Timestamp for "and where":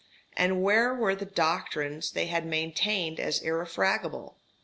0.35-0.95